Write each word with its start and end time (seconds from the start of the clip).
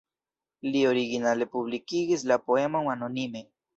Li 0.75 0.79
originale 0.91 1.47
publikigis 1.57 2.25
la 2.33 2.39
poemon 2.49 2.91
anonime. 2.95 3.45